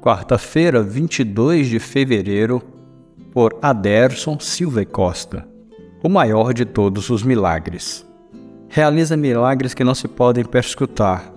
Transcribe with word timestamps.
quarta-feira, 0.00 0.82
22 0.82 1.66
de 1.66 1.78
fevereiro, 1.78 2.62
por 3.32 3.58
Aderson 3.60 4.38
Silva 4.38 4.84
Costa. 4.84 5.46
O 6.02 6.08
maior 6.08 6.54
de 6.54 6.64
todos 6.64 7.10
os 7.10 7.22
milagres. 7.22 8.06
Realiza 8.68 9.16
milagres 9.16 9.74
que 9.74 9.82
não 9.82 9.94
se 9.94 10.06
podem 10.06 10.44
perscrutar, 10.44 11.32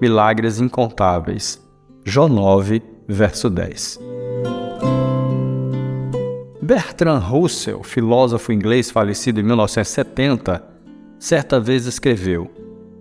milagres 0.00 0.60
incontáveis. 0.60 1.62
Jó 2.04 2.28
9, 2.28 2.82
verso 3.08 3.48
10. 3.48 3.98
Bertrand 6.60 7.20
Russell, 7.20 7.82
filósofo 7.82 8.52
inglês 8.52 8.90
falecido 8.90 9.40
em 9.40 9.44
1970, 9.44 10.62
certa 11.18 11.58
vez 11.58 11.86
escreveu: 11.86 12.50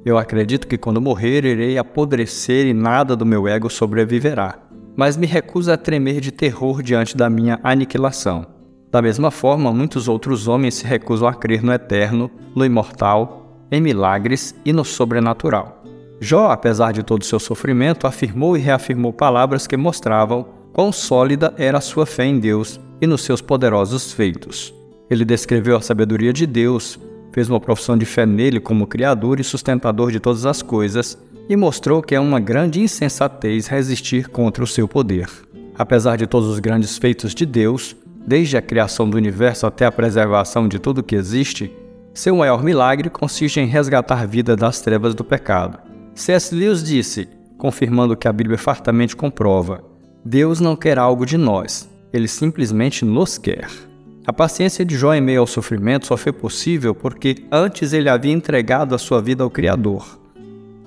Eu 0.05 0.17
acredito 0.17 0.67
que 0.67 0.77
quando 0.77 1.01
morrer 1.01 1.43
irei 1.43 1.77
apodrecer 1.77 2.67
e 2.67 2.73
nada 2.73 3.15
do 3.15 3.25
meu 3.25 3.47
ego 3.47 3.69
sobreviverá 3.69 4.64
mas 4.95 5.17
me 5.17 5.27
recuso 5.27 5.71
a 5.71 5.77
tremer 5.77 6.19
de 6.21 6.31
terror 6.31 6.81
diante 6.81 7.17
da 7.17 7.29
minha 7.29 7.59
aniquilação. 7.63 8.45
Da 8.91 9.01
mesma 9.01 9.29
forma, 9.29 9.73
muitos 9.73 10.07
outros 10.07 10.47
homens 10.47 10.75
se 10.75 10.85
recusam 10.85 11.27
a 11.27 11.33
crer 11.33 11.61
no 11.61 11.73
eterno, 11.73 12.31
no 12.55 12.63
imortal, 12.63 13.65
em 13.71 13.81
milagres 13.81 14.55
e 14.63 14.71
no 14.71 14.85
sobrenatural. 14.85 15.83
Jó, 16.21 16.49
apesar 16.49 16.93
de 16.93 17.03
todo 17.03 17.21
o 17.21 17.25
seu 17.25 17.39
sofrimento, 17.39 18.07
afirmou 18.07 18.55
e 18.55 18.59
reafirmou 18.61 19.11
palavras 19.11 19.67
que 19.67 19.75
mostravam 19.75 20.47
quão 20.71 20.91
sólida 20.91 21.53
era 21.57 21.77
a 21.77 21.81
sua 21.81 22.05
fé 22.05 22.25
em 22.25 22.39
Deus 22.39 22.79
e 23.01 23.07
nos 23.07 23.21
seus 23.21 23.41
poderosos 23.41 24.13
feitos. 24.13 24.73
Ele 25.09 25.25
descreveu 25.25 25.75
a 25.75 25.81
sabedoria 25.81 26.31
de 26.31 26.47
Deus, 26.47 26.97
fez 27.33 27.49
uma 27.49 27.59
profissão 27.59 27.97
de 27.97 28.05
fé 28.05 28.25
nele 28.25 28.61
como 28.61 28.87
Criador 28.87 29.41
e 29.41 29.43
sustentador 29.43 30.09
de 30.09 30.21
todas 30.21 30.45
as 30.45 30.61
coisas 30.61 31.17
e 31.47 31.55
mostrou 31.55 32.01
que 32.01 32.15
é 32.15 32.19
uma 32.19 32.39
grande 32.39 32.81
insensatez 32.81 33.67
resistir 33.67 34.27
contra 34.29 34.63
o 34.63 34.67
seu 34.67 34.87
poder. 34.87 35.29
Apesar 35.77 36.17
de 36.17 36.25
todos 36.25 36.49
os 36.49 36.59
grandes 36.59 36.97
feitos 36.97 37.35
de 37.35 37.45
Deus, 37.45 37.95
desde 38.25 38.57
a 38.57 38.61
criação 38.61 39.09
do 39.09 39.17
universo 39.17 39.67
até 39.67 39.85
a 39.85 39.91
preservação 39.91 40.67
de 40.67 40.79
tudo 40.79 41.03
que 41.03 41.15
existe, 41.15 41.71
seu 42.13 42.35
maior 42.35 42.63
milagre 42.63 43.09
consiste 43.09 43.59
em 43.59 43.67
resgatar 43.67 44.21
a 44.21 44.25
vida 44.25 44.55
das 44.55 44.81
trevas 44.81 45.13
do 45.13 45.23
pecado. 45.23 45.77
C.S. 46.15 46.55
Lewis 46.55 46.81
disse, 46.81 47.27
confirmando 47.57 48.13
o 48.13 48.17
que 48.17 48.27
a 48.27 48.33
Bíblia 48.33 48.57
fartamente 48.57 49.15
comprova: 49.15 49.83
Deus 50.23 50.59
não 50.59 50.75
quer 50.75 50.97
algo 50.97 51.25
de 51.25 51.37
nós, 51.37 51.89
ele 52.13 52.27
simplesmente 52.27 53.03
nos 53.03 53.37
quer. 53.37 53.67
A 54.25 54.33
paciência 54.33 54.83
de 54.83 54.97
Jó 54.97 55.13
em 55.13 55.21
meio 55.21 55.41
ao 55.41 55.47
sofrimento 55.47 56.07
só 56.07 56.17
foi 56.17 56.31
possível 56.31 56.95
porque 56.95 57.45
antes 57.51 57.93
ele 57.93 58.09
havia 58.09 58.31
entregado 58.31 58.95
a 58.95 58.97
sua 58.97 59.21
vida 59.21 59.43
ao 59.43 59.51
Criador. 59.51 60.24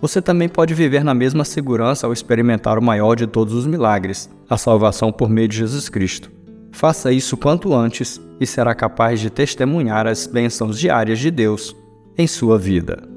Você 0.01 0.23
também 0.23 0.49
pode 0.49 0.75
viver 0.75 1.03
na 1.03 1.13
mesma 1.13 1.45
segurança 1.45 2.07
ao 2.07 2.13
experimentar 2.13 2.79
o 2.79 2.83
maior 2.83 3.17
de 3.17 3.27
todos 3.27 3.55
os 3.55 3.67
milagres, 3.67 4.31
a 4.49 4.57
salvação 4.57 5.11
por 5.11 5.29
meio 5.29 5.49
de 5.49 5.57
Jesus 5.57 5.89
Cristo. 5.89 6.31
Faça 6.71 7.11
isso 7.11 7.37
quanto 7.37 7.75
antes 7.75 8.21
e 8.39 8.47
será 8.47 8.75
capaz 8.75 9.19
de 9.19 9.31
testemunhar 9.31 10.07
as 10.07 10.27
bênçãos 10.27 10.79
diárias 10.79 11.19
de 11.19 11.31
Deus 11.31 11.75
em 12.17 12.27
sua 12.27 12.59
vida. 12.59 13.08